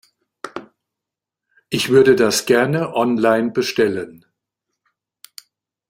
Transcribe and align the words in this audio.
Ich 1.69 1.89
würde 1.89 2.15
das 2.15 2.47
gerne 2.47 2.95
online 2.95 3.51
bestellen. 3.51 4.25